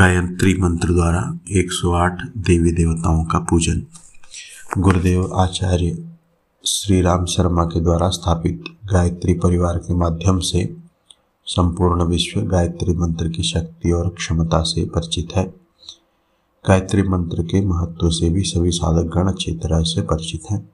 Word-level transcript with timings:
गायत्री 0.00 0.54
मंत्र 0.54 0.92
द्वारा 0.92 1.38
108 1.50 2.18
देवी 2.36 2.72
देवताओं 2.72 3.24
का 3.24 3.38
पूजन। 3.38 3.82
गुरुदेव 4.78 5.34
आचार्य 5.34 6.08
श्री 6.66 7.00
राम 7.00 7.24
शर्मा 7.24 7.64
के 7.64 7.80
द्वारा 7.80 8.08
स्थापित 8.08 8.64
गायत्री 8.84 9.34
परिवार 9.34 9.78
के 9.78 9.94
माध्यम 9.94 10.38
से 10.38 10.76
संपूर्ण 11.44 12.04
विश्व 12.04 12.40
गायत्री 12.40 12.94
मंत्र 12.94 13.28
की 13.28 13.42
शक्ति 13.42 13.90
और 13.90 14.08
क्षमता 14.08 14.62
से 14.62 14.84
परिचित 14.84 15.28
है। 15.32 15.54
गायत्री 16.68 17.02
मंत्र 17.02 17.42
के 17.42 17.64
महत्व 17.66 18.10
से 18.10 18.30
भी 18.30 18.42
सभी 18.42 18.70
साधकगण 18.70 19.28
अच्छी 19.28 19.52
तरह 19.52 19.82
से 19.82 20.02
परिचित 20.02 20.42
हैं। 20.50 20.70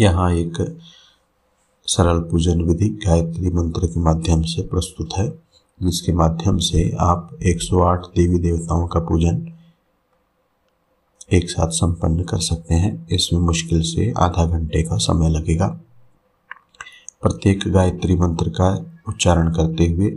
यहाँ 0.00 0.32
एक 0.32 0.78
सरल 1.86 2.18
पूजन 2.18 2.62
विधि 2.62 2.88
गायत्री 2.88 3.50
मंत्र 3.50 3.86
के 3.86 4.00
माध्यम 4.00 4.42
से 4.42 4.62
प्रस्तुत 4.62 5.08
है। 5.18 5.51
जिसके 5.82 6.12
माध्यम 6.12 6.58
से 6.58 6.96
आप 7.00 7.38
108 7.42 8.06
देवी 8.16 8.38
देवताओं 8.38 8.86
का 8.86 9.00
पूजन 9.00 9.52
एक 11.32 11.50
साथ 11.50 11.68
संपन्न 11.68 12.22
कर 12.22 12.38
सकते 12.38 12.74
हैं। 12.74 13.08
इसमें 13.08 13.40
मुश्किल 13.40 13.82
से 13.82 14.12
आधा 14.18 14.46
घंटे 14.46 14.82
का 14.82 14.96
समय 14.96 15.28
लगेगा। 15.28 15.66
प्रत्येक 17.22 17.68
गायत्री 17.68 18.16
मंत्र 18.16 18.48
का 18.48 18.86
उच्चारण 19.08 19.52
करते 19.52 19.86
हुए 19.86 20.10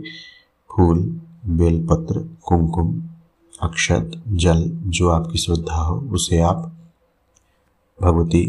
फूल, 0.70 1.20
बेलपत्र, 1.46 2.38
कुमकुम, 2.42 3.02
अक्षत, 3.62 4.22
जल, 4.28 4.70
जो 4.86 5.08
आपकी 5.08 5.38
श्रद्धा 5.38 5.74
हो, 5.74 6.00
उसे 6.00 6.38
आप 6.38 6.72
भगवती 8.02 8.44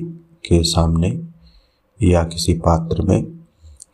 के 0.45 0.64
सामने 0.64 1.22
या 2.03 2.23
किसी 2.23 2.53
पात्र 2.53 3.02
में, 3.02 3.23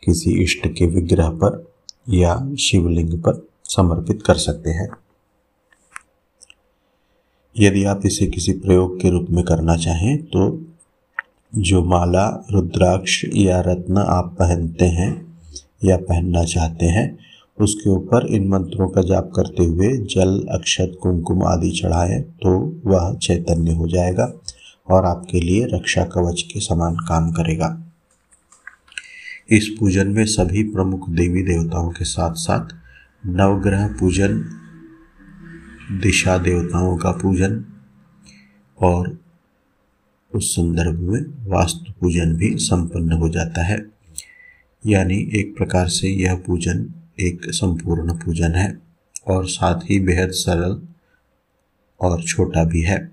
किसी 0.03 0.31
इष्ट 0.43 0.67
के 0.67 0.85
विग्रह 0.85 1.29
पर 1.29 1.72
या 2.07 2.35
शिवलिंग 2.59 3.19
पर 3.19 3.47
समर्पित 3.65 4.21
कर 4.25 4.35
सकते 4.37 4.69
हैं। 4.69 4.89
यदि 7.55 7.83
आप 7.83 8.01
इसे 8.05 8.27
किसी 8.27 8.53
प्रयोग 8.53 8.99
के 9.01 9.09
रूप 9.09 9.27
में 9.29 9.43
करना 9.45 9.75
चाहें 9.77 10.17
तो 10.23 10.61
जो 11.53 11.83
माला, 11.83 12.45
रुद्राक्ष 12.51 13.23
या 13.35 13.59
रत्न 13.61 13.97
आप 13.97 14.35
पहनते 14.39 14.85
हैं 14.85 15.11
या 15.83 15.97
पहनना 15.97 16.43
चाहते 16.43 16.85
हैं, 16.85 17.17
उसके 17.59 17.89
ऊपर 17.89 18.25
इन 18.27 18.47
मंत्रों 18.47 18.87
का 18.89 19.01
जाप 19.01 19.31
करते 19.35 19.63
हुए 19.63 19.87
जल, 19.87 20.39
अक्षत 20.51 20.97
कुमकुम 21.01 21.43
आदि 21.43 21.71
चढ़ाएँ 21.71 22.21
तो 22.21 22.51
वह 22.85 23.13
चैतन्य 23.17 23.71
हो 23.71 23.87
जाएगा 23.87 24.31
और 24.91 25.05
आपके 25.05 25.39
लिए 25.39 25.65
रक्षा 25.65 26.03
कवच 26.05 26.41
के 26.41 26.59
समान 26.59 26.95
काम 26.95 27.31
करेगा। 27.31 27.92
इस 29.49 29.75
पूजन 29.79 30.07
में 30.07 30.25
सभी 30.25 30.63
प्रमुख 30.63 31.09
देवी 31.09 31.43
देवताओं 31.43 31.91
के 31.91 32.05
साथ 32.05 32.33
साथ 32.33 32.67
नवग्रह 33.27 33.87
पूजन, 33.87 34.37
दिशा 35.91 36.37
देवताओं 36.37 36.97
का 36.97 37.11
पूजन 37.11 37.65
और 38.79 39.19
उस 40.35 40.55
संदर्भ 40.55 40.99
में 40.99 41.49
वास्तु 41.49 41.93
पूजन 42.01 42.35
भी 42.35 42.57
संपन्न 42.57 43.11
हो 43.11 43.29
जाता 43.29 43.63
है। 43.63 43.85
यानी 44.85 45.29
एक 45.33 45.57
प्रकार 45.57 45.87
से 45.87 46.07
यह 46.07 46.35
पूजन 46.35 46.93
एक 47.19 47.41
संपूर्ण 47.47 48.13
पूजन 48.13 48.51
है 48.51 48.81
और 49.27 49.47
साथ 49.47 49.79
ही 49.89 49.99
बेहद 49.99 50.29
सरल 50.29 50.87
और 52.01 52.23
छोटा 52.23 52.63
भी 52.63 52.81
है। 52.81 53.11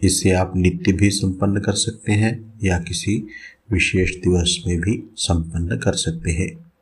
इसे 0.00 0.30
आप 0.30 0.52
नित्य 0.56 0.92
भी 0.92 1.10
संपन्न 1.10 1.60
कर 1.60 1.72
सकते 1.72 2.12
हैं 2.12 2.54
या 2.64 2.78
किसी 2.78 3.26
विशेष 3.72 4.16
दिवस 4.16 4.64
में 4.66 4.80
भी 4.80 5.12
संपन्न 5.16 5.76
कर 5.76 5.92
सकते 5.92 6.30
हैं। 6.30 6.72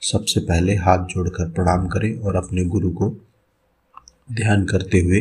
सबसे 0.00 0.40
पहले 0.40 0.74
हाथ 0.74 0.98
जोड़कर 0.98 1.50
प्रणाम 1.50 1.88
करें 1.88 2.18
और 2.18 2.36
अपने 2.36 2.64
गुरु 2.64 2.90
को 2.90 3.10
ध्यान 4.32 4.64
करते 4.64 5.00
हुए 5.00 5.20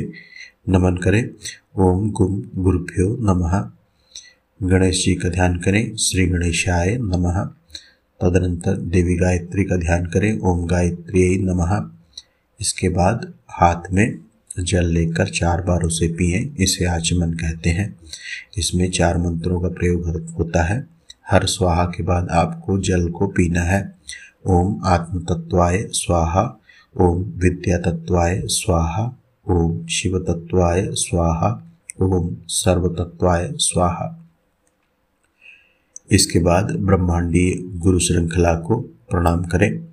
नमन 0.69 0.97
करें। 0.97 1.29
ओम 1.75 2.11
गुम 2.11 2.43
गुरुभ्यो 2.55 3.17
नमः। 3.19 3.71
गणेश 4.69 5.05
जी 5.05 5.15
का 5.15 5.29
ध्यान 5.29 5.57
करें, 5.57 5.95
श्री 5.95 6.25
गणेशाय 6.25 6.97
नमः। 6.97 7.45
तदनंतर 8.21 8.77
देवी 8.77 9.15
गायत्री 9.15 9.63
का 9.63 9.75
ध्यान 9.75 10.05
करें, 10.05 10.39
ओम 10.39 10.67
गायत्री 10.67 11.37
नमः। 11.37 11.89
इसके 12.61 12.89
बाद 12.89 13.33
हाथ 13.47 13.91
में 13.91 14.19
जल 14.59 14.85
लेकर 14.85 15.27
चार 15.27 15.61
बार 15.61 15.81
उसे 15.81 16.07
पिए, 16.07 16.63
इसे 16.63 16.85
आचमन 16.85 17.33
कहते 17.33 17.69
हैं। 17.69 17.99
इसमें 18.57 18.91
चार 18.91 19.17
मंत्रों 19.17 19.61
का 19.61 19.67
प्रयोग 19.67 20.05
होता 20.39 20.63
है। 20.63 20.93
हर 21.33 21.45
स्वाहा 21.45 21.85
के 21.85 22.03
बाद 22.03 22.29
आपको 22.29 22.79
जल 22.79 23.09
को 23.09 23.27
पीना 23.27 23.61
है। 23.61 23.95
ओम 24.47 24.81
आत्म 24.85 25.19
तत्वाय 25.19 25.87
स्वाहा, 25.87 26.59
ओम 27.01 27.21
विद्या 27.21 27.77
तत्वाय 27.77 28.41
स्वाहा, 28.45 29.15
ओम 29.49 29.85
शिव 29.85 30.19
तत्वाय 30.19 30.87
स्वाहा, 30.91 31.63
ओम 32.01 32.35
सर्व 32.47 32.87
तत्वाय 32.87 33.51
स्वाहा। 33.55 34.27
इसके 36.11 36.39
बाद 36.39 36.75
ब्रह्मांडीय 36.75 37.79
गुरु 37.79 37.99
श्रृंखला 37.99 38.55
को 38.55 38.79
प्रणाम 38.79 39.43
करें। 39.43 39.87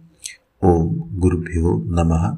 ओम 0.65 1.03
गुरुभ्यो 1.21 1.85
नमः, 1.87 2.37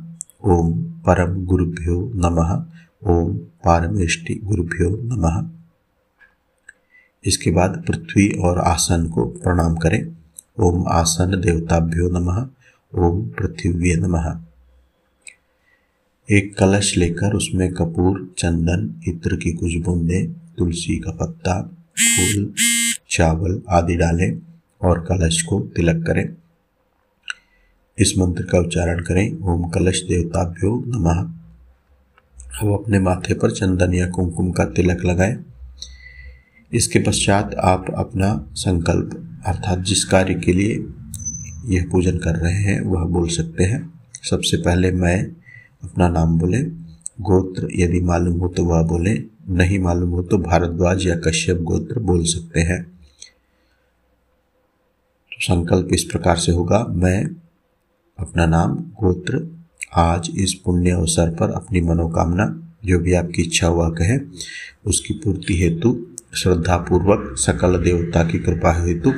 ओम 0.50 0.72
परम 0.82 1.44
गुरुभ्यो 1.44 2.12
नमः, 2.14 2.64
ओम 3.10 3.32
पारमेष्टि 3.36 4.34
गुरुभ्यो 4.34 4.90
नमः। 4.90 5.62
इसके 7.25 7.50
बाद 7.50 7.84
पृथ्वी 7.88 8.28
और 8.28 8.59
आसन 8.59 9.09
को 9.09 9.25
प्रणाम 9.25 9.77
करें। 9.77 10.16
ओम 10.60 10.84
आसन 10.88 11.41
देवताभ्यो 11.41 12.09
नमः, 12.09 12.49
ओम 13.03 13.28
पृथ्वी 13.28 13.94
नमः। 13.94 14.41
एक 16.31 16.59
कलश 16.59 16.97
लेकर 16.97 17.34
उसमें 17.34 17.72
कपूर, 17.72 18.34
चंदन, 18.38 19.00
इत्र 19.09 19.37
की 19.37 19.53
कुछ 19.53 19.75
बूंदे, 19.77 20.27
तुलसी 20.59 20.99
का 20.99 21.11
पत्ता, 21.11 21.62
फूल, 21.99 22.55
चावल 23.11 23.62
आदि 23.71 23.97
डालें 23.97 24.38
और 24.82 25.00
कलश 25.00 25.43
को 25.43 25.61
तिलक 25.61 26.06
करें। 26.06 26.34
इस 27.99 28.19
मंत्र 28.19 28.43
का 28.43 28.59
उच्चारण 28.59 29.00
करें, 29.00 29.38
ओम 29.38 29.69
कलश 29.69 30.03
देवताभ्यो 30.03 30.84
नमः। 30.87 31.31
अब 32.62 32.72
अपने 32.72 32.99
माथे 32.99 33.34
पर 33.34 33.50
चंदन 33.50 33.94
या 33.94 34.09
कुमकुम 34.09 34.53
का 34.53 34.65
तिलक 34.65 35.05
लगाएँ। 35.05 35.44
इसके 36.72 36.99
पश्चात 36.99 37.55
आप 37.55 37.87
अपना 37.99 38.34
संकल्प, 38.55 39.43
अर्थात 39.47 39.78
जिस 39.78 40.05
कार्य 40.05 40.34
के 40.34 40.53
लिए 40.53 40.84
यह 41.66 41.88
पूजन 41.93 42.19
कर 42.19 42.37
रहे 42.37 42.62
हैं, 42.62 42.81
वह 42.81 43.05
बोल 43.05 43.28
सकते 43.28 43.65
हैं। 43.65 43.93
सबसे 44.31 44.56
पहले 44.56 44.91
मैं 44.91 45.22
अपना 45.84 46.09
नाम 46.09 46.38
बोले, 46.38 46.62
गोत्र 47.21 47.69
यदि 47.75 48.00
मालूम 48.00 48.38
हो 48.38 48.49
तो 48.49 48.65
वह 48.65 48.82
बोले, 48.82 49.15
नहीं 49.49 49.78
मालूम 49.78 50.11
हो 50.11 50.22
तो 50.22 50.38
भारद्वाज 50.38 51.06
या 51.06 51.16
कश्यप 51.16 51.59
गोत्र 51.61 52.00
बोल 52.00 52.25
सकते 52.25 52.61
हैं। 52.61 52.82
तो 55.32 55.41
संकल्प 55.41 55.88
इस 55.93 56.05
प्रकार 56.05 56.37
से 56.37 56.53
होगा, 56.53 56.84
मैं 56.88 57.25
अपना 58.19 58.47
नाम, 58.47 58.75
गोत्र, 59.00 59.47
आज 59.94 60.31
इस 60.37 60.55
पुण्य 60.55 60.91
अवसर 60.91 61.31
पर 61.31 61.50
अपनी 61.50 61.81
मनोकामना, 61.81 62.47
जो 62.84 62.99
भी 62.99 63.12
आपकी 63.12 63.43
इच्छा 63.43 63.66
हुआ 63.66 63.88
कहे, 63.91 64.19
उसकी 64.87 65.15
पूर्ति 65.15 65.56
हेतु 65.59 65.93
श्रद्धापूर्वक 66.34 67.37
सकल 67.38 67.76
देवता 67.78 68.25
की 68.25 68.38
कृपा 68.38 68.72
हेतु 68.72 69.12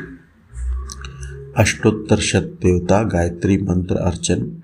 अष्टोत्तर 1.56 2.20
शत 2.20 2.58
देवता 2.62 3.02
गायत्री 3.02 3.58
मंत्र 3.58 3.96
अर्चन 3.96 4.62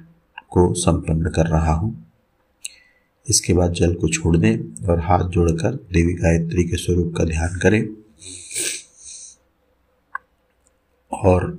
को 0.51 0.75
संपन्न 0.75 1.31
कर 1.31 1.47
रहा 1.47 1.73
हूँ। 1.73 2.13
इसके 3.29 3.53
बाद 3.53 3.73
जल 3.73 3.95
को 3.95 4.09
छोड़ 4.09 4.37
दें 4.37 4.87
और 4.87 5.01
हाथ 5.01 5.29
जोड़कर 5.29 5.71
देवी 5.71 6.13
गायत्री 6.13 6.65
के 6.65 6.77
स्वरूप 6.77 7.15
का 7.19 7.25
ध्यान 7.25 7.59
करें। 7.59 7.89
और 11.13 11.59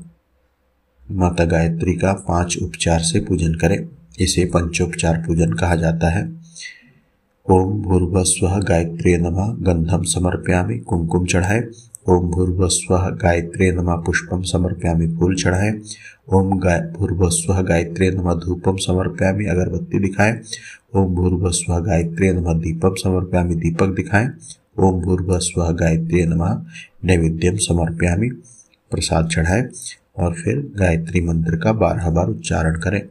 माता 1.11 1.45
गायत्री 1.45 1.93
का 1.93 2.13
पाँच 2.13 2.57
उपचार 2.63 2.99
से 2.99 3.19
पूजन 3.19 3.55
करें 3.55 3.89
इसे 4.19 4.45
पंचोपचार 4.45 5.17
पूजन 5.17 5.53
कहा 5.53 5.75
जाता 5.75 6.09
है। 6.09 6.40
ओम 7.47 7.81
भूर्भस्व 7.81 8.47
गायत्री 8.59 9.15
नम। 9.17 9.37
गंधम 9.63 10.03
समर्पयामि 10.03 10.77
कुमकुम 10.79 11.25
चढ़ाए 11.25 11.61
ओम 12.09 12.29
भूर्भस्व 12.31 12.93
गायत्री 13.23 13.71
नम 13.71 13.89
पुष्पम 14.03 14.41
समर्पयामि, 14.41 15.07
फूल 15.07 15.35
चढ़ाए 15.35 15.71
ओम 16.33 16.59
गाय 16.59 16.79
भूर्भस्व 16.97 17.53
गायत्री 17.61 18.09
नम 18.09 18.33
धूपम 18.39 18.77
समर्पयामि, 18.77 19.45
अगरबत्ती 19.45 19.99
दिखाए 19.99 20.39
ओम 20.95 21.15
भूर्भस्व 21.15 21.73
गायत्री 21.79 22.31
नम 22.31 22.53
दीपम 22.53 22.93
समर्पयामि, 22.95 23.55
दीपक 23.55 23.95
दिखाए 23.95 24.29
ओम 24.79 25.01
भूर्भस्व 25.01 25.61
गायत्री 25.73 26.25
नम 26.25 26.43
नैवेद्यम 27.03 27.55
समर्पयामि, 27.59 28.29
प्रसाद 28.91 29.29
चढ़ाए 29.29 29.67
और 30.17 30.33
फिर 30.33 30.71
गायत्री 30.77 31.21
मंत्र 31.21 31.57
का 31.57 31.73
बारह 31.73 32.09
बार 32.09 32.27
उच्चारण 32.27 32.79
करें। 32.79 33.01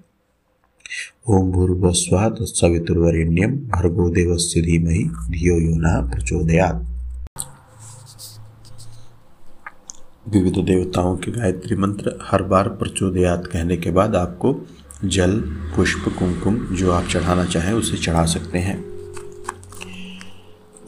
ओम 1.29 1.51
भूर्भस्व 1.53 2.29
तत्सवितुर्वरेण्यम 2.29 3.51
भर्गो 3.51 4.11
देवस्य 4.11 4.61
धीमहि 4.61 5.05
धियो 5.31 5.55
यो 5.55 5.75
न 5.77 6.11
प्रचोदयात्। 6.11 6.85
विविध 10.29 10.59
देवताओं 10.59 11.17
के 11.17 11.31
गायत्री 11.31 11.77
मंत्र 11.77 12.19
हर 12.23 12.43
बार 12.43 12.69
प्रचोदयात 12.69 13.47
कहने 13.47 13.77
के 13.77 13.91
बाद 13.91 14.17
आपको 14.17 14.67
जल, 15.05 15.41
पुष्प 15.77 16.15
कुमकुम 16.19 16.57
जो 16.57 16.93
आप 16.93 17.05
चढ़ाना 17.05 17.45
चाहें 17.45 17.73
उसे 17.73 17.97
चढ़ा 17.97 18.25
सकते 18.25 18.59
हैं। 18.59 18.85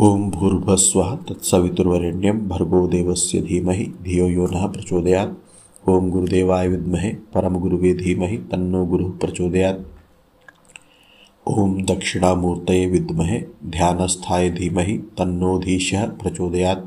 ओम 0.00 0.30
भूर्भस्व 0.30 1.18
तत्सवितुर्वरेण्यम 1.28 2.38
भर्गो 2.48 2.86
देवस्य 2.88 3.40
धीमहि 3.40 3.84
धियो 4.02 4.28
यो 4.28 4.46
न 4.46 4.72
प्रचोदयात्। 4.72 5.51
ओम 5.88 6.10
गुरुदेवाय 6.10 6.68
विद्महे, 6.68 7.08
परम 7.08 7.54
गुरुवे 7.54 7.94
धीमहि, 7.94 8.36
तन्नो 8.36 8.86
गुरु 8.86 9.04
प्रचोदयात्। 9.04 9.80
ओम 11.46 11.82
दक्षिणामूर्तये 11.82 12.86
विद्महे, 12.86 13.44
ध्यानस्थाय 13.64 14.50
धीमहि 14.50 14.92
तन्नोधीशः 14.92 16.06
प्रचोदयात्। 16.06 16.86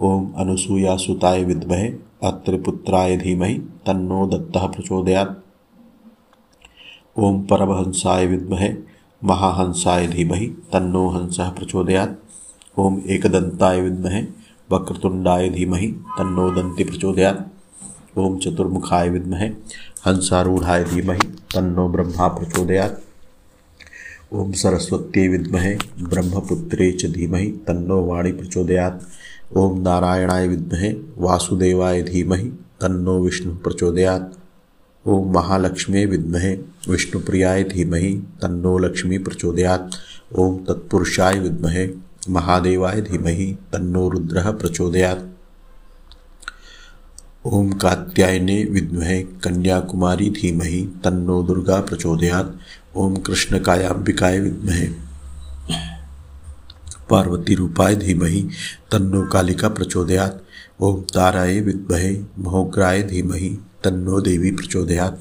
ओम 0.00 0.32
अनुसूयासुताय 0.36 1.44
विद्महे, 1.44 1.88
अत्रिपुत्राय 2.22 3.16
धीमहि, 3.16 3.54
तन्नो 3.54 4.26
दत्तः 4.26 4.66
प्रचोदयात्। 4.66 5.30
ओम 7.18 7.42
परमहंसाय 7.42 8.26
विद्महे, 8.26 8.74
महाहंसाय 9.24 10.06
धीमहि, 10.06 10.46
तन्नो 10.46 11.08
हंसः 11.08 11.50
प्रचोदयात्। 11.50 12.10
ओम 12.78 13.02
एकदंताय 13.06 13.80
विद्महे, 13.80 14.22
वक्रतुंडाय 14.72 15.48
धीमहि, 15.48 15.86
तन्नो 15.86 16.50
दंति 16.50 16.84
प्रचोदयात्। 16.84 17.55
ओम 18.18 18.38
चतुर्मुखाय 18.38 19.08
विद्महे, 19.08 19.46
हंसारूढ़ाय 20.06 20.84
धीमहि, 20.84 21.20
तन्नो 21.24 21.88
ब्रह्मा 21.88 22.28
प्रचोदयात्। 22.28 23.00
ओम 24.32 24.52
सरस्वत्यै 24.52 25.28
विद्महे, 25.28 25.78
ब्रह्मपुत्रे 26.02 26.92
च 26.92 27.06
धीमहि, 27.06 27.46
तन्नो 27.46 28.04
वाणी 28.04 28.32
प्रचोदयात्। 28.32 29.02
ओम 29.56 29.80
नारायणाय 29.80 30.48
विद्महे, 30.48 30.96
वासुदेवाय 31.18 32.02
धीमहि, 32.02 32.44
तन्नो 32.80 33.18
विष्णु 33.18 33.54
प्रचोदयात्। 33.54 34.38
ओम 35.08 35.34
महालक्ष्मी 35.34 36.06
विद्महे, 36.06 36.58
विष्णुप्रियाय 36.88 37.64
धीमहि, 37.64 38.22
तन्नो 38.42 38.78
लक्ष्मी 38.78 39.18
प्रचोदयात्। 39.18 39.94
ओम 40.38 40.56
तत्पुरुषाय 40.64 41.38
विद्महे, 41.38 41.88
महादेवाय 42.30 43.00
धीमहि, 43.00 43.58
तन्नो 43.72 44.08
रुद्रः 44.08 44.50
प्रचोदयात्। 44.50 45.35
ओम 47.46 47.72
कात्यायने 47.72 48.64
विद्महे 48.64 49.22
कन्याकुमारी 49.22 50.30
धीमहि 50.30 50.80
तन्नो 51.04 51.42
दुर्गा 51.42 51.80
प्रचोदयात्। 51.80 52.48
ओम 52.96 53.16
कृष्णकायाम्बिकाय 53.16 54.40
विद्महे। 54.40 54.86
पार्वती 57.10 57.54
रूपाय 57.54 57.96
धीमहि 57.96 58.48
तन्नो 58.92 59.22
कालिका 59.26 59.68
प्रचोदयात्। 59.68 60.40
ओम 60.82 61.00
ताराय 61.02 61.60
विद्महे 61.60 62.12
महोग्राय 62.38 63.02
धीमहि 63.02 63.58
तन्नो 63.84 64.20
देवी 64.20 64.50
प्रचोदयात्। 64.50 65.18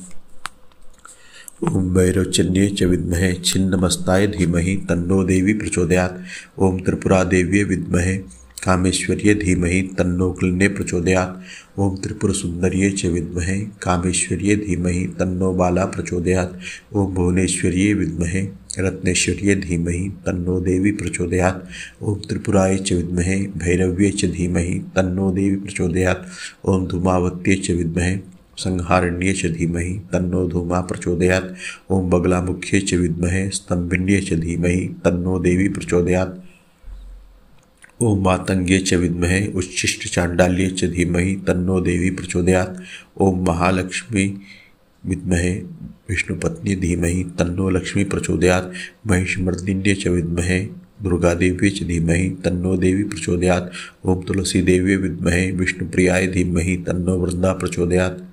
ओम 1.64 1.94
भैरवचन्ये 1.94 2.70
च 2.70 2.84
विद्महे 2.84 3.34
छिन्नमस्ताय 3.34 4.28
धीमहि 4.28 4.76
तन्नो 4.90 5.24
देवी 5.24 5.54
प्रचोदयात्। 5.54 6.18
ओम 6.60 6.80
त्रिपुरा 6.80 7.24
देव्ये 7.24 7.64
विद्महे 7.64 8.18
कामेश्वर्ये 8.64 9.36
धीमहि 9.36 9.82
तन्नो 9.98 10.32
क्लिन्ने 10.32 10.68
प्रचोदयात्। 10.68 11.38
ओम 11.80 11.98
त्रिपुर 11.98 12.34
सुंदर्ये 12.34 12.92
च 12.92 13.06
विद्महे, 13.06 13.60
कामेश्वर्ये 13.60 14.56
धीमहि, 14.56 15.06
तन्नो 15.06 15.54
बाला 15.54 15.86
प्रचोदयात्। 15.86 16.56
ओम 16.96 17.14
भुवनेश्वर्ये 17.14 17.94
विद्महे, 17.94 18.48
रत्नेश्वर्ये 18.80 19.56
धीमहि, 19.56 20.10
तन्नो 20.26 20.60
देवी 20.60 20.92
प्रचोदयात्। 20.92 21.68
ओम 22.04 22.20
त्रिपुराय 22.20 22.78
च 22.78 22.94
विद्महे, 22.94 23.36
भैरव्ये 23.36 24.12
च 24.12 24.26
धीमहि, 24.26 24.74
तन्नो 24.80 25.32
देवी 25.32 25.56
प्रचोदयात्। 25.56 26.28
ओम 26.66 26.88
धूमावत्ये 26.88 27.56
च 27.56 27.72
विद्महे, 27.72 28.18
संहारण्ये 28.58 29.34
च 29.34 29.46
धीमहि, 29.46 29.94
तन्नो 30.14 30.48
धूमा 30.48 30.82
प्रचोदयात्। 30.82 31.56
ओम 31.92 32.10
बगलामुख्ये 32.10 32.82
च 32.82 32.94
विद्महे 32.94 33.50
स्तंभिन्ये 33.50 34.22
च 34.22 34.34
धीमहि, 34.34 34.96
तन्नो 35.06 35.40
देवी 35.40 35.70
प्रचोदयात्। 35.70 36.55
ओम 38.02 38.24
मातंगे 38.24 38.80
च 38.80 38.94
विद्महे 38.94 39.48
उच्छिष्ट 39.48 40.14
चांडाल्ये 40.14 40.70
च 40.70 40.86
धीमहि, 40.86 41.36
तन्नो 41.36 41.80
देवी 41.82 42.10
प्रचोदयात्। 42.10 42.80
ओम 43.22 43.48
महालक्ष्मी 43.48 44.38
विद्महे 45.06 45.52
विष्णुपत्नी 46.10 46.76
धीमहि, 46.76 47.24
तन्नो 47.24 47.70
लक्ष्मी 47.70 48.04
प्रचोदयात्। 48.04 48.74
महिषमर्दिन्ये 49.08 49.96
च 49.96 50.08
विद्महे, 50.08 50.60
दुर्गादेव्ये 51.02 51.70
च 51.70 51.84
धीमहि, 51.84 52.30
तन्नो 52.30 52.78
देवी 52.78 53.04
प्रचोदयात्। 53.04 53.72
ओम 54.06 54.24
तुलसी 54.24 54.62
देव्ये 54.62 54.96
विद्महे 54.96 55.52
विष्णुप्रियाय 55.52 56.28
धीमहि, 56.28 56.78
तन्नो 56.78 57.18
वृंदा 57.18 57.54
प्रचोदयात। 57.54 58.26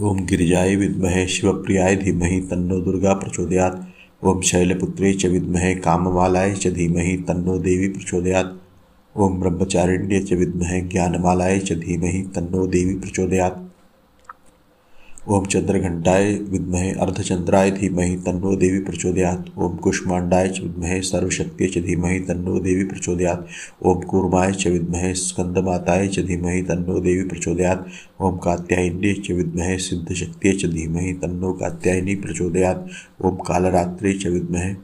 ओम 0.00 0.26
गिरिजाय 0.26 0.76
विद्महे, 0.76 1.26
शिवप्रियाय 1.28 1.96
धीमहि, 1.96 2.40
तन्नो 2.40 2.80
दुर्गा 2.80 3.12
प्रचोदयात्। 3.12 4.01
ओम 4.24 4.40
शैलपुत्रे 4.40 5.12
च 5.12 5.26
विद्महे 5.26 5.74
काममालाय 5.74 6.54
च 6.54 6.66
धीमहि 6.66 7.16
तन्नो 7.28 7.58
देवी 7.58 7.88
प्रचोदयात्। 7.88 8.52
ओम 9.16 9.40
ब्रह्मचारिण्य 9.40 10.20
च 10.20 10.32
विद्महे 10.32 10.80
ज्ञानमालाय 10.80 11.58
च 11.58 11.72
धीमहि 11.72 12.22
तन्नो 12.22 12.66
देवी 12.66 12.94
प्रचोदयात्। 12.94 13.71
ओम 15.28 15.44
चंद्रघंटाय 15.44 16.32
विद्महे 16.50 16.90
अर्धचंद्राय 16.92 17.70
धीमहि 17.70 18.16
तन्नो 18.16 18.54
देवी 18.56 18.78
प्रचोदयात्। 18.78 19.58
ओम 19.58 19.76
कुष्मांडाय 19.76 20.48
च 20.48 20.60
विद्महे 20.60 21.00
सर्वशक्तिय 21.02 21.68
च 21.68 21.78
धीमहि 21.78 22.18
तन्नो 22.20 22.58
देवी 22.60 22.84
प्रचोदयात। 22.84 23.46
ओम 23.82 24.00
कूर्माय 24.00 24.52
च 24.52 24.66
विद्महे 24.66 25.14
स्कंदमाताय 25.14 26.08
च 26.08 26.26
धीमहि 26.26 26.62
तन्नो 26.62 26.98
देवी 27.00 27.28
प्रचोदयात्। 27.28 27.88
ओम 28.20 28.36
कात्यायनी 28.36 29.14
च 29.14 29.30
विद्महे 29.30 29.78
सिद्धशक्तिय 29.78 30.52
च 30.52 30.66
धीमहि 30.66 31.12
तन्नो 31.12 31.52
कात्यायनी 31.52 32.14
प्रचोदयात्। 32.14 33.24
ओम 33.24 33.36
कालरात्रे 33.36 34.14
च 34.14 34.26
विद्महे 34.26 34.74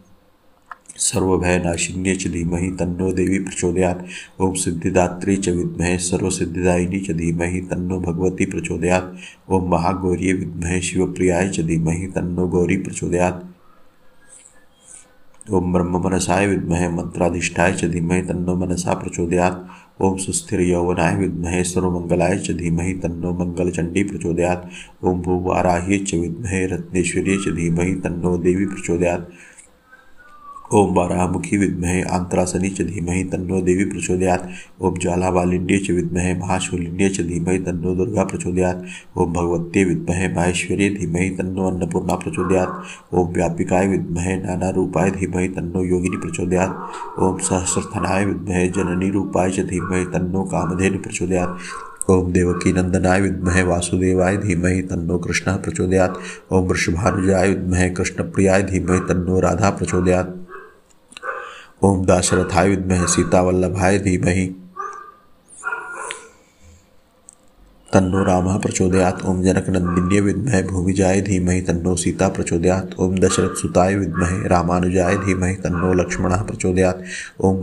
सर्वभयनाशिन्ये 0.98 2.14
च 2.16 2.28
धीमहि 2.28 2.70
तन्नो 2.70 3.12
देवी 3.12 3.38
प्रचोदयात्। 3.38 4.02
ओम 4.40 4.54
सिद्धिदात्री 4.54 5.36
च 5.36 5.48
विद्महे 5.48 5.98
सर्वसिद्धिदायिनी 5.98 7.00
च 7.00 7.10
धीमहि 7.10 7.60
तन्नो 7.60 8.00
भगवती 8.00 8.46
प्रचोदयात्। 8.46 9.52
ओम 9.52 9.70
महागौरी 9.70 10.32
विद्महे 10.32 10.80
शिवप्रियाय 10.80 11.48
च 11.48 11.60
धीमहि 11.60 12.06
तन्नो 12.06 12.46
गौरी 12.48 12.76
प्रचोदयात्। 12.76 13.44
ओम 15.52 15.72
ब्रह्म 15.72 16.04
मनसाय 16.04 16.46
विद्महे 16.46 16.88
मंत्राधिष्ठाय 16.88 17.72
च 17.72 17.84
धीमहि 17.84 18.22
तन्नो 18.22 18.54
मनसा 18.56 18.94
प्रचोदयात्। 18.94 20.02
ओम 20.02 20.16
सुस्थिर 20.16 20.60
यौवनाय 20.60 21.16
विद्महे 21.16 21.62
सर्वमंगलाय 21.64 22.38
च 22.38 22.50
धीमहि 22.50 22.92
तन्नो 22.94 23.32
मंगलचंडी 23.32 24.02
प्रचोदयात्। 24.02 25.04
ओम 25.04 25.22
भूवाराह्ये 25.22 25.98
च 25.98 26.14
विद्महे 26.14 26.66
रत्नेश्वर्ये 26.66 27.36
च 27.36 27.54
धीमहि 27.54 27.94
तन्नो 27.94 28.36
देवी 28.38 28.66
प्रचोदयात्। 28.66 29.24
ओम 30.74 30.94
बारामुखी 30.94 31.56
विद्महे 31.56 32.02
आंतरासनी 32.02 32.70
च 32.70 32.82
धीमहि 32.82 33.24
तन्नो 33.24 33.60
देवी 33.60 33.84
प्रचोदयात्। 33.84 34.40
ओम 34.82 34.98
ज्वालाबालिन्ये 34.98 35.78
च 35.78 35.90
विद्महे 35.90 36.34
महाशूलिन्ये 36.34 37.08
च 37.08 37.20
धीमहि, 37.20 37.58
तन्नो 37.58 37.94
दुर्गा 37.94 38.24
प्रचोदयात्। 38.24 38.84
ओम 39.18 39.32
भगवत्ये 39.32 39.84
विद्महे 39.84 40.28
माहेश्वर्ये 40.28 40.90
धीमहि, 40.90 41.30
तन्नो 41.30 41.70
अन्नपूर्णा 41.70 42.14
प्रचोदयात्। 42.14 43.14
ओम 43.14 43.32
व्यापिकाय 43.32 43.88
विद्महे, 43.88 44.36
नानारूपाय 44.36 45.10
धीमहि, 45.10 45.48
तन्नो 45.48 45.84
योगिनी 45.84 46.16
प्रचोदयात्। 46.16 47.18
ओम 47.18 47.38
सहस्रथनाय 47.38 48.24
विद्महे, 48.24 48.68
जननी 48.68 49.10
रूपाय 49.10 49.50
च 49.50 49.60
धीमहि, 49.60 50.04
तन्नो 50.04 50.42
कामधेनु 50.42 50.98
प्रचोदयात्। 50.98 52.10
ओम 52.10 52.32
देवकी 52.32 52.72
नंदनाय 52.72 53.20
विद्महे, 53.20 53.62
वासुदेवाय 53.62 54.36
धीमहि, 54.36 54.82
तन्नो 54.82 55.18
कृष्ण 55.18 55.52
प्रचोदयात्। 55.52 56.18
ओम 56.52 56.64
वृषभानुजाय 56.64 57.48
विद्महे, 57.48 57.90
कृष्णप्रियाय 57.90 58.62
धीमहि, 58.62 59.00
तन्नो 59.00 59.40
राधा 59.40 59.70
प्रचोदयात्। 59.70 60.37
ओम 61.82 62.04
दाशरथाय 62.04 62.68
विद्महे 62.68 63.06
आय 63.78 63.98
धीमहि 63.98 64.46
तन्नो 67.92 68.22
रामः 68.24 68.56
प्रचोदयात् 68.60 69.22
ओम 69.26 69.40
जनकनंदिन्ये 69.42 70.20
विद्महे 70.20 70.62
भूमिजाय 70.62 71.20
धीमहि 71.28 71.60
तन्नो 71.68 71.94
सीता 71.96 72.28
प्रचोदयात् 72.28 72.92
ओम 73.00 73.14
दशरथसुताय 73.18 73.94
विद्महे 73.96 74.48
रामानुजाय 74.48 75.16
धीमहि 75.24 75.54
तन्नो 75.64 75.92
लक्ष्मणः 76.00 76.42
प्रचोदयात् 76.50 77.00
ओम 77.44 77.60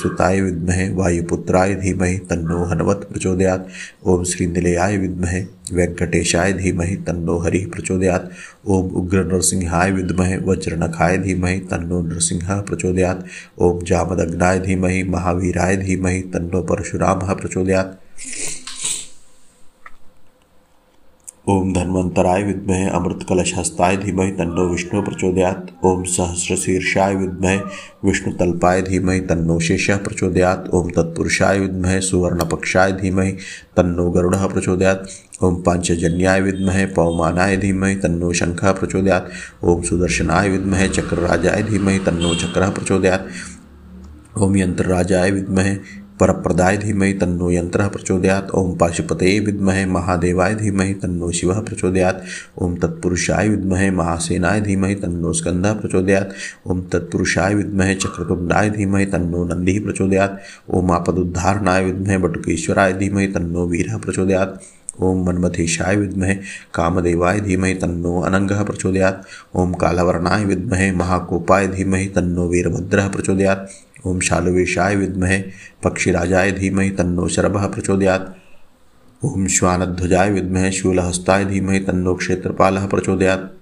सुताय 0.00 0.40
विद्महे 0.40 0.88
वायुपुत्राय 0.94 1.74
धीमहि 1.84 2.16
तन्नो 2.30 2.64
हनवत् 2.70 3.04
प्रचोदयात् 3.12 3.68
ओम 4.08 4.24
श्रीनिलयाय 4.32 4.96
विद्महे 4.98 5.46
वेंकटेशाय 5.72 6.52
धीमहि 6.52 6.96
तन्नो 7.06 7.38
हरिः 7.44 7.70
प्रचोदयात् 7.72 8.28
ओम 8.66 8.90
उग्र 9.02 9.24
नरसिंहाय 9.32 9.92
विद्महे 9.92 10.38
वज्रनखाय 10.50 11.18
धीमहि 11.28 11.58
तन्नो 11.70 12.02
नृसिंहः 12.08 12.60
प्रचोदयात् 12.70 13.24
ओम 13.68 13.84
जामदग्नाय 13.92 14.60
धीमहि 14.66 15.02
महावीराय 15.14 15.76
धीमहि 15.86 16.20
तन्नो 16.34 16.62
परशुरामः 16.72 17.34
प्रचोदयात् 17.34 17.96
ओम 21.50 21.72
धन्वंतराय 21.72 22.42
विद्महे 22.42 22.88
अमृत 22.88 23.18
कलश 23.28 23.52
हस्ताय 23.58 23.96
धीमहि 23.96 24.30
तन्नो 24.30 24.64
विष्णु 24.68 25.02
प्रचोदयात। 25.02 25.66
ओम 25.84 26.02
सहस्र 26.04 26.56
शीर्षाय 26.56 27.14
विद्महे 27.14 27.58
विष्णु 28.04 28.32
तल्पाय 28.32 28.82
धीमहि 28.82 29.20
तन्नो 29.20 29.60
शेषः 29.60 29.96
प्रचोदयात। 29.96 30.68
ओम 30.74 30.90
तत्पुरुषाय 30.90 31.58
विद्महे 31.58 32.00
सुवर्णपक्षाय 32.00 32.92
धीमहि 32.92 33.32
तन्नो 33.76 34.10
गरुड़ः 34.10 34.46
प्रचोदयात। 34.46 35.08
ओम 35.42 35.62
पांचजन्याय 35.62 36.40
विद्महे 36.40 36.86
पौमानाय 36.86 37.56
धीमहि 37.56 37.94
तन्नो 37.94 38.32
शंखः 38.32 38.72
प्रचोदयात। 38.72 39.30
ओम 39.64 39.82
सुदर्शनाय 39.82 40.48
विद्महे 40.48 40.88
चक्रराजाय 40.88 41.62
धीमहि 41.62 41.98
तन्नो 41.98 42.34
चक्रः 42.34 42.70
प्रचोदयात। 42.70 43.28
ओम 44.38 44.56
यंत्रराजाय 44.56 45.30
विद्महे 45.30 45.76
परप्रदाय 46.20 46.76
धीमहि 46.76 47.12
तन्नो 47.12 47.50
यंत्र 47.50 47.88
प्रचोदयात। 47.88 48.50
ओम 48.50 48.76
पाशुपते 48.76 49.40
विद्महे 49.40 49.84
महादेवाय 49.86 50.54
धीमहि 50.54 50.94
तन्नो 50.94 51.30
शिव 51.30 51.52
प्रचोदयात। 51.60 52.22
ओम 52.58 52.76
तत्पुरुषाय 52.76 53.48
विद्महे 53.48 53.90
महासेनाय 53.90 54.60
धीमहि 54.60 54.94
तन्नो 54.94 55.32
स्कंद 55.32 55.66
प्रचोदयात। 55.66 56.34
ओम 56.66 56.82
तत्पुरुषाय 56.82 57.54
विद्महे 57.54 57.94
चक्रतुंडाय 57.94 58.70
धीमहि 58.70 59.06
तन्नो 59.06 59.44
नंदी 59.44 59.78
प्रचोदयात। 59.78 60.40
ओम 60.70 60.92
आपदुद्धारणाय 60.92 61.84
विद्महे 61.84 62.18
बटुकेश्वराय 62.18 62.92
धीमहि 62.92 63.26
तन्नो 63.26 63.66
वीर 63.66 63.96
प्रचोदयात। 63.96 64.60
ओम 65.00 65.26
मन्मथेशाय 65.26 65.96
विद्महे 65.96 66.34
कामदेवाय 66.74 67.40
धीमहि 67.40 67.74
तन्नो 67.74 68.20
अनंगः 68.20 68.62
प्रचोदयात। 68.64 69.22
ओम 69.54 69.72
कालवर्णाय 69.72 70.44
विद्महे 70.44 70.90
महाकोपाय 70.92 71.68
धीमहि 71.68 72.06
तन्नो 72.06 72.48
वीरभद्रः 72.48 73.08
प्रचोदयात। 73.08 73.68
ओम 74.06 74.20
शालुवेशाय 74.20 74.96
विद्महे 74.96 75.44
पक्षीराजाय 75.84 76.52
धीमहि 76.52 76.90
तन्नो 76.90 77.28
शरभ 77.28 77.74
प्रचोदयात। 77.74 78.36
ओम 79.24 79.46
श्वानध्वजाय 79.46 80.30
विद्महे, 80.30 80.72
शूलहस्ताय 80.72 81.44
धीमहि 81.44 81.80
तन्नो 81.80 82.14
क्षेत्रपाल 82.14 82.78
प्रचोदयात। 82.78 83.54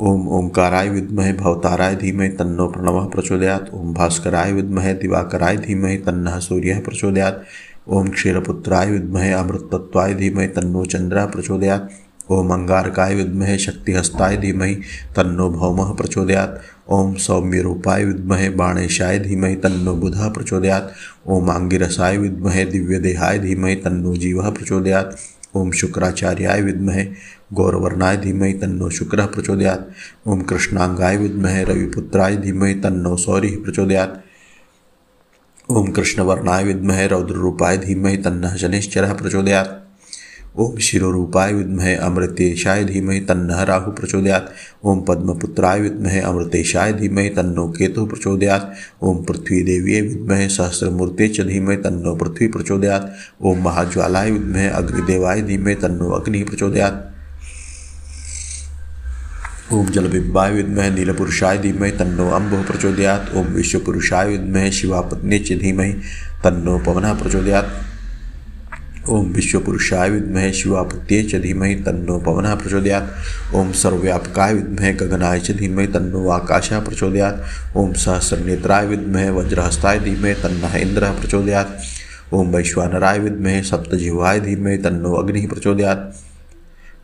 ओम 0.00 0.28
ओंकाराय 0.28 0.88
विद्महे, 0.88 1.32
भवताराय 1.32 1.96
धीमहि 1.96 2.28
तन्नो 2.28 2.66
प्रणव 2.66 3.06
प्रचोदयात। 3.06 3.70
ओम 3.74 3.94
भास्कराय 3.94 4.52
विद्महे, 4.52 4.94
दिवाकराय 4.94 5.56
धीमहि 5.56 5.96
तन्नः 5.96 6.38
सूर्यः 6.38 6.80
प्रचोदयात। 6.80 7.44
ओम 7.88 8.08
क्षीरपुत्राय 8.08 8.90
विद्महे, 8.90 9.32
अमृतत्वाय 9.32 10.14
धीमहि 10.14 10.46
तन्नो 10.46 10.84
चंद्रः 10.84 11.26
प्रचोदयात। 11.26 11.90
ओम 12.30 12.50
अंगारकाय 12.52 13.14
विद्महे, 13.14 13.58
शक्तिहस्ताय 13.58 14.36
धीमहि 14.36 14.74
तन्नो 15.16 15.50
भौमः 15.50 15.94
प्रचोदयात। 15.94 16.60
ओम 16.90 17.14
सौम्यरूपाय 17.14 18.04
विद्महे 18.04 18.50
बाणेशाय 18.50 19.18
धीमहि 19.18 19.56
तन्नो 19.56 19.94
बुधः 19.94 20.28
प्रचोदयात। 20.28 20.94
ओम 21.26 21.50
आंगिरसाय 21.50 22.16
विद्महे 22.16 22.64
दिव्यदेहाय 22.64 23.38
धीमहि 23.38 23.74
तन्नो 23.74 24.16
जीवः 24.16 24.50
प्रचोदयात। 24.50 25.16
ओम 25.54 25.70
शुक्राचार्याय 25.70 26.62
विद्महे 26.62 27.06
गौरवर्णाय 27.52 28.16
धीमहि 28.16 28.52
तन्नो 28.52 28.90
शुक्रः 28.90 29.26
प्रचोदयात। 29.26 29.90
ओम 30.26 30.40
कृष्णांगाय 30.42 31.16
विद्महे 31.16 31.64
रविपुत्राय 31.64 32.36
धीमहि 32.36 32.74
तन्नो 32.74 33.16
सौरिः 33.16 33.62
प्रचोदयात। 33.62 34.24
ओम 35.70 35.90
कृष्णवर्णाय 35.90 36.64
विद्महे 36.64 37.06
रौद्ररूपाय 37.06 37.78
धीमहि 37.78 38.16
तन्नः 38.16 38.56
शनिश्चरः 38.56 39.14
प्रचोदयात। 39.14 39.83
ओम 40.58 40.76
शिरोरूपाय 40.78 41.52
विद्महे 41.52 41.94
अमृतेशाय 41.94 42.84
धीमहि 42.84 43.20
तन्नः 43.20 43.62
राहु 43.62 43.90
प्रचोदयात। 43.92 44.52
ओम 44.84 45.00
पद्मपुत्राय 45.00 45.80
विद्महे 45.80 46.20
अमृतेशाय 46.20 46.92
धीमहि 46.92 47.28
तन्नो 47.28 47.68
केतु 47.68 48.06
प्रचोदयात। 48.06 48.74
ओम 49.02 49.24
पृथ्वी 49.24 49.62
देवी 49.62 50.00
विद्महे 50.00 50.48
सहस्रमूर्ते 50.48 51.28
च 51.28 51.40
धीमहि 51.40 51.76
तन्नो 51.76 52.14
पृथ्वी 52.14 52.48
प्रचोदयात। 52.48 53.16
ओम 53.42 53.64
महाज्वालाय 53.64 54.30
विद्महे 54.30 54.68
अग्निदेवाय 54.68 55.42
धीमहि 55.42 55.74
तन्नो 55.74 56.10
अग्नि 56.10 56.42
प्रचोदयात। 56.42 57.10
ओम 59.72 59.86
जलबिंबाय 59.86 60.52
विद्महे 60.52 60.90
नीलपुरुषाय 60.90 61.58
धीमहि 61.58 61.90
तन्नो 61.90 62.28
अम्बुः 62.30 62.62
प्रचोदयात। 62.66 63.32
ओम 63.36 63.46
विश्वपुरुषाय 63.46 64.28
विद्महे 64.28 64.70
शिवापत्नी 64.72 65.38
च 65.38 65.52
धीमहि 65.52 65.92
तन्नो 66.44 66.78
पवनः 66.78 67.12
प्रचोदयात। 67.12 67.72
ओम 69.08 69.26
विश्वपुरुषाय 69.26 70.10
विद्महे 70.10 70.52
शिवापत्ये 70.52 71.22
च 71.22 71.34
धीमहि 71.34 71.74
तन्नो 71.74 72.18
पवनः 72.18 72.54
प्रचोदयात। 72.54 73.54
ओम 73.54 73.72
सर्वव्यापकाय 73.72 74.54
विद्महे 74.54 74.92
गगनाय 74.92 75.40
च 75.40 75.50
धीमहि 75.50 75.86
तन्नो 75.86 76.28
आकाशः 76.28 76.80
प्रचोदयात। 76.80 77.44
ओम 77.76 77.92
सहस्रनेत्राय 77.92 78.86
विद्महे 78.86 79.30
वज्रहस्ताय 79.30 79.98
धीमहि 79.98 80.34
तन्नः 80.34 80.76
इन्द्रः 80.76 81.20
प्रचोदयात। 81.20 81.78
ओम 82.32 82.48
वैश्वानराय 82.48 83.18
विद्महे 83.18 83.62
सप्तजिह्वाय 83.62 84.40
धीमहि 84.40 84.78
तन्नो 84.78 85.14
अग्निः 85.14 85.48
प्रचोदयात। 85.48 86.14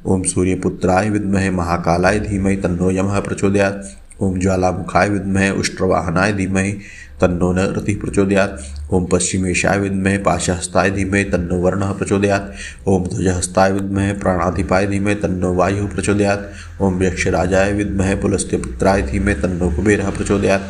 ओम 0.07 0.23
सूर्यपुत्राय 0.23 1.11
विद्महे 1.11 1.51
महाकालाय 1.51 2.21
धीमहि 2.21 2.57
तन्नो 2.57 2.91
यमः 2.91 3.21
प्रचोदयात। 3.21 4.00
ओम 4.21 4.39
ज्वालामुखाय 4.39 5.09
विद्महे 5.09 5.51
उष्ट्रवाहनाय 5.51 6.33
धीमहि 6.33 6.73
तन्नो 7.21 7.53
नरति 7.53 7.95
प्रचोदयात। 7.95 8.63
ओम 8.93 9.07
पश्चिमेशाय 9.07 9.79
विद्महे 9.79 10.19
पाशहस्ताय 10.19 10.91
धीमे 10.91 11.25
तन्नो 11.25 11.57
वर्ण 11.57 11.93
प्रचोदयात। 11.93 12.53
ओम 12.87 13.05
ध्वजहस्ताय 13.05 13.73
विद्महे 13.73 14.13
प्राणाधिपाय 14.13 14.87
धीमहि 14.87 15.15
तन्नो 15.15 15.55
वायुः 15.55 15.89
प्रचोदयात। 15.89 16.51
ओम 16.81 17.03
यक्षराजाय 17.03 17.73
विद्महे 17.73 18.15
पुलस्त्यपुत्राय 18.15 19.03
धीमे 19.03 19.35
तन्नो 19.35 19.71
कुबेर 19.71 20.11
प्रचोदयात। 20.11 20.61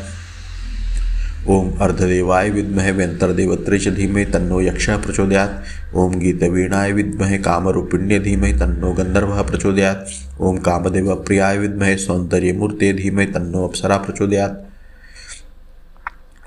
ओम 1.48 1.70
अर्धदेवाय 1.80 2.50
विद्महे 2.50 2.92
व्यंतरदेवत्रे 2.92 3.78
च 3.78 3.88
धीमहि 3.88 4.24
तन्नो 4.24 4.60
यक्षः 4.60 4.96
प्रचोदयात। 4.96 5.62
ओम 5.94 6.14
गीतवीणाय 6.14 6.92
विद्महे 6.92 7.38
कामरूपिण्य 7.38 8.18
धीमहि 8.18 8.52
तन्नो 8.52 8.92
गन्धर्वः 8.92 9.42
प्रचोदयात। 9.42 10.06
ओम 10.40 10.58
कामदेव 10.58 11.14
प्रियाय 11.14 11.58
विद्महे 11.58 11.96
सौन्दर्यमूर्ते 11.96 12.92
धीमहि 12.92 13.26
तन्नो 13.26 13.68
अप्सरा 13.68 13.96
प्रचोदयात। 13.96 14.69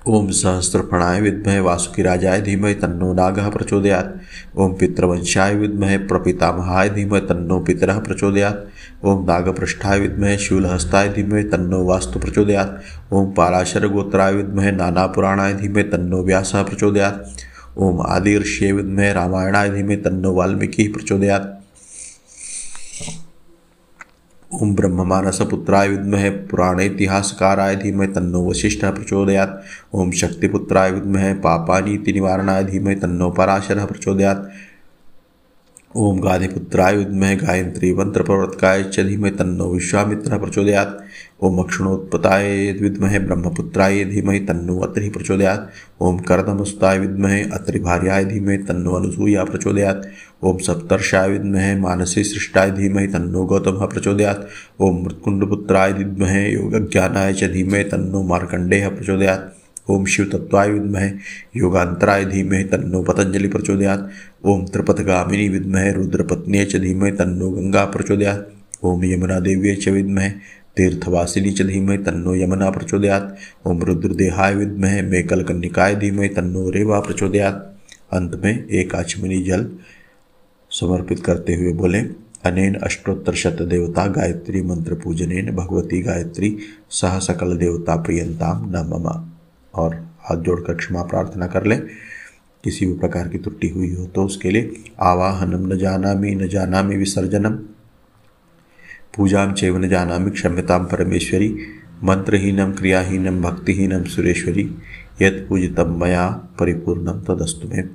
ओम 0.07 0.29
सहस्रफणाय 0.29 1.21
विद्महे 1.21 1.59
वासुकीराजाय 1.59 2.41
धीमहि 2.41 2.73
तन्नो 2.73 3.13
नागः 3.13 3.49
प्रचोदयात। 3.49 4.19
ओम 4.57 4.73
पितृवंशाय 4.73 5.55
विद्महे 5.55 5.97
प्रपितामहाय 5.97 6.89
धीमहि 6.89 7.21
तन्नो 7.21 7.59
पितरः 7.59 7.99
प्रचोदयात। 7.99 8.67
ओम 9.03 9.23
नागपृष्ठाय 9.25 9.99
विद्महे 9.99 10.37
शूलहस्ताय 10.37 11.09
धीमहि 11.09 11.43
तन्नो 11.43 11.83
वास्तु 11.83 12.19
प्रचोदयात। 12.19 12.83
ओम 13.13 13.31
पाराशर 13.31 13.87
गोत्राय 13.87 14.33
विद्महे 14.33 14.71
नानापुराणाय 14.71 15.53
धीमहि 15.53 15.83
तन्नो 15.83 16.23
व्यासः 16.23 16.63
प्रचोदयात। 16.63 17.25
ओम 17.77 18.01
आदिर्ष्ये 18.01 18.71
विद्महे 18.71 19.13
रामायणाय 19.13 19.69
धीमहि 19.69 19.95
तन्नो 19.95 20.33
वाल्मीकिः 20.33 20.93
प्रचोदयात। 20.93 21.62
ओम 24.61 24.73
ब्रह्ममानसपुत्राय 24.75 25.87
विद्महे 25.87 26.29
पुराणेतिहासकाराय 26.29 27.75
धीमहि 27.75 28.07
तन्नो 28.07 28.41
वशिष्ठः 28.49 28.91
प्रचोदयात्। 28.91 29.55
ओम 29.93 30.11
शक्तिपुत्राय 30.11 30.91
विद्महे 30.91 31.33
पापानीति 31.33 32.13
निवारणाय 32.13 32.63
धीमहि 32.63 32.95
तन्नो 32.95 33.29
पराशरः 33.29 33.85
प्रचोदयात्। 33.85 34.45
ओम 35.97 36.19
गाधिपुत्राय 36.19 36.95
विद्महे 36.95 37.35
गायत्री 37.35 37.93
मंत्रप्रवर्तकाय 37.93 38.83
च 38.83 38.99
धीमहि 38.99 39.31
तन्नो 39.31 39.67
विश्वामित्रः 39.73 40.37
प्रचोदयात्। 40.37 41.43
ओम 41.43 41.59
अक्षणोत्पताय 41.59 42.71
विद्महे 42.81 43.19
ब्रह्मपुत्राय 43.19 44.03
धीमहि 44.05 44.39
तन्नो 44.39 44.79
अत्रि 44.79 45.09
प्रचोदयात्। 45.09 45.69
ओम 46.01 46.17
करदमस्ताय 46.19 46.99
विद्महे 46.99 47.41
अत्रिभार्याय 47.53 48.25
धीमहि 48.25 48.57
तन्नो 48.57 48.91
अनुसूया 48.91 49.43
प्रचोदयात्। 49.43 50.05
ओम 50.43 50.57
सप्तर्षाय 50.57 51.29
विद्महे 51.29 51.75
मानसी 51.75 52.23
सृष्टाय 52.23 52.71
धीमहि 52.71 53.07
तन्नो 53.07 53.45
गौतमः 53.45 53.85
प्रचोदयात्। 53.85 54.45
ओम 54.81 55.03
मृत्कुंडपुत्राय 55.03 55.93
विद्महे 55.93 56.47
योगज्ञानाय 56.53 57.33
च 57.33 57.51
धीमहि 57.53 57.83
तन्नो 57.83 58.23
मार्कण्डेयः 58.23 58.89
प्रचोदयात्। 58.89 59.52
ओम 59.87 60.05
शिवतत्वाय 60.05 60.69
विद्महे 60.69 61.09
योगांतराय 61.55 62.25
धीमहि 62.25 62.63
तन्नो 62.63 63.01
पतंजलि 63.03 63.47
प्रचोदयात्। 63.47 64.45
ओम 64.45 64.65
त्रिपथगामिनी 64.65 65.49
विद्महे 65.49 65.91
रुद्रपत्न्ये 65.93 66.65
च 66.65 66.75
धीमहि 66.75 67.11
तन्नो 67.11 67.49
गंगा 67.49 67.85
प्रचोदयात्। 67.85 68.85
ओम 68.85 69.03
यमुना 69.05 69.39
देव्ये 69.39 69.75
च 69.75 69.87
विद्महे 69.87 70.29
तीर्थवासिनी 70.77 71.51
च 71.51 71.61
धीमहि 71.61 71.97
तन्नो 71.97 72.35
यमुना 72.35 72.69
प्रचोदयात्। 72.69 73.67
ओम 73.67 73.83
रुद्रदेहाय 73.83 74.55
विद्महे 74.55 75.01
मेकलकन्निकाय 75.01 75.95
धीमहि 75.95 76.29
तन्नो 76.29 76.69
रेवा 76.69 76.99
प्रचोदयात्। 76.99 77.61
अंत 78.13 78.39
में 78.43 78.67
एक 78.67 78.95
आचमनी 78.95 79.41
जल 79.43 79.69
समर्पित 80.71 81.19
करते 81.19 81.55
हुए 81.55 81.73
बोले, 81.73 81.99
अनेन 82.45 82.75
अष्टोत्तर 82.75 83.33
शत 83.33 83.61
देवता 83.61 84.05
गायत्री 84.07 84.61
मंत्र 84.61 84.93
पूजनेन 84.93 85.51
भगवती 85.55 86.01
गायत्री 86.01 86.57
सह 86.91 87.19
सकल 87.19 87.57
देवता 87.57 87.95
प्रियंताम 87.95 88.69
न 88.69 88.87
ममा 88.87 89.32
और 89.75 89.95
हाथ 90.21 90.37
जोड़कर 90.37 90.75
क्षमा 90.75 91.03
प्रार्थना 91.03 91.47
कर 91.47 91.65
लें। 91.65 91.79
किसी 92.63 92.85
भी 92.85 92.93
प्रकार 92.93 93.27
की 93.27 93.37
त्रुटि 93.37 93.67
हुई 93.67 93.93
हो 93.95 94.05
तो 94.05 94.23
उसके 94.23 94.51
लिए 94.51 94.83
आवाहनम 95.01 95.73
न 95.73 95.77
जानामि 95.77 96.35
न 96.35 96.47
जानामि 96.47 96.97
विसर्जनम। 96.97 97.55
पूजा 99.17 99.51
चैव 99.51 99.77
न 99.77 99.89
जानामि 99.89 100.31
क्षम्यताम 100.31 100.85
परमेश्वरी 100.85 101.55
मंत्रहीनम 102.03 102.71
क्रियाहीनम 102.71 103.41
भक्तिहीनम 103.41 104.03
सुरेश्वरी 104.03 104.63
यद 105.21 105.45
पूजितम 105.49 105.99
मया 106.01 106.27
परिपूर्णम 106.59 107.19
तदस्तु 107.19 107.67
में। 107.67 107.89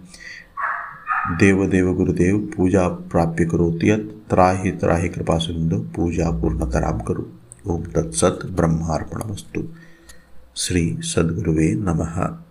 देव 1.38 1.66
देव 1.66 1.92
गुरुदेव, 1.94 2.38
पूजा 2.56 2.88
प्राप्य 2.88 3.44
करोति 3.44 3.90
यत्, 3.90 4.08
त्राहि 4.30 4.70
त्राहि 4.70 5.08
कृपा 5.08 5.36
सिंधु 5.38 5.78
पूजा 5.96 6.30
पूर्ण 6.30 6.70
कराम 6.70 6.98
करो। 6.98 7.28
ओम 7.66 7.82
तत्सत 7.84 8.38
ब्रह्मार्पणमस्तु। 8.50 9.62
श्री 10.58 10.96
सद्गुवे 11.00 11.74
नमः। 11.74 12.44